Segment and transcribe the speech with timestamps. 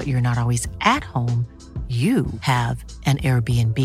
[0.00, 1.44] but you're not always at home,
[1.88, 3.76] you have an Airbnb.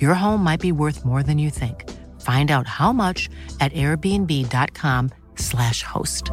[0.00, 1.90] Your home might be worth more than you think.
[2.20, 6.30] Find out how much at airbnb.com/slash host.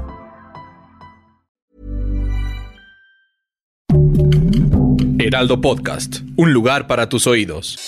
[5.19, 7.79] Heraldo Podcast, un lugar para tus oídos.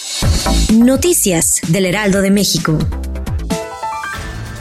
[0.73, 2.79] Noticias del Heraldo de México.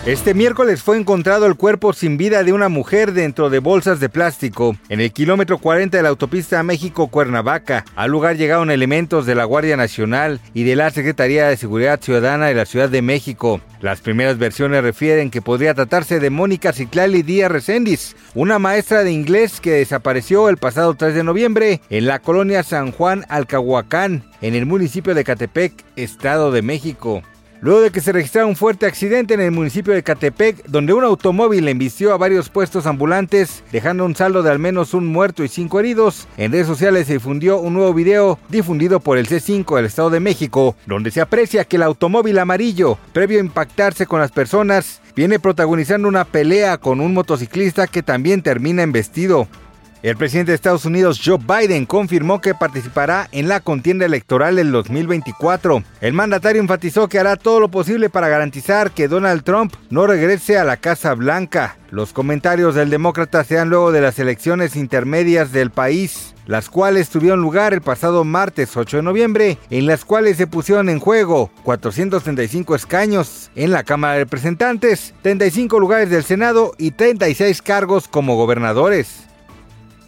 [0.08, 4.08] Este miércoles fue encontrado el cuerpo sin vida de una mujer dentro de bolsas de
[4.08, 7.84] plástico en el kilómetro 40 de la autopista México-Cuernavaca.
[7.94, 12.46] Al lugar llegaron elementos de la Guardia Nacional y de la Secretaría de Seguridad Ciudadana
[12.46, 13.60] de la Ciudad de México.
[13.82, 19.12] Las primeras versiones refieren que podría tratarse de Mónica Ciclali Díaz Recendis, una maestra de
[19.12, 24.54] inglés que desapareció el pasado 3 de noviembre en la colonia San Juan Alcahuacán, en
[24.54, 27.22] el municipio de Catepec, Estado de México.
[27.60, 31.02] Luego de que se registrara un fuerte accidente en el municipio de Catepec, donde un
[31.02, 35.48] automóvil embistió a varios puestos ambulantes, dejando un saldo de al menos un muerto y
[35.48, 39.86] cinco heridos, en redes sociales se difundió un nuevo video difundido por el C5 del
[39.86, 44.30] Estado de México, donde se aprecia que el automóvil amarillo, previo a impactarse con las
[44.30, 49.48] personas, viene protagonizando una pelea con un motociclista que también termina embestido.
[50.00, 54.70] El presidente de Estados Unidos, Joe Biden, confirmó que participará en la contienda electoral del
[54.70, 55.82] 2024.
[56.00, 60.56] El mandatario enfatizó que hará todo lo posible para garantizar que Donald Trump no regrese
[60.56, 61.78] a la Casa Blanca.
[61.90, 67.08] Los comentarios del demócrata se dan luego de las elecciones intermedias del país, las cuales
[67.08, 71.50] tuvieron lugar el pasado martes 8 de noviembre, en las cuales se pusieron en juego
[71.64, 78.36] 435 escaños en la Cámara de Representantes, 35 lugares del Senado y 36 cargos como
[78.36, 79.27] gobernadores.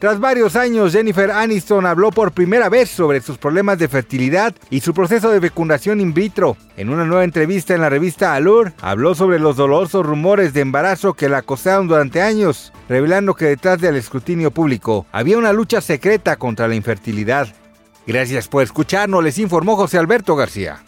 [0.00, 4.80] Tras varios años, Jennifer Aniston habló por primera vez sobre sus problemas de fertilidad y
[4.80, 6.56] su proceso de fecundación in vitro.
[6.78, 11.12] En una nueva entrevista en la revista Allure, habló sobre los dolorosos rumores de embarazo
[11.12, 16.36] que la acosaron durante años, revelando que detrás del escrutinio público había una lucha secreta
[16.36, 17.48] contra la infertilidad.
[18.06, 20.82] Gracias por escucharnos, les informó José Alberto García.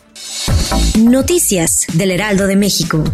[0.99, 3.05] Noticias del Heraldo de México.